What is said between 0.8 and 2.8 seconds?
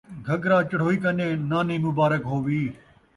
کنے، نانی مبارک ہووی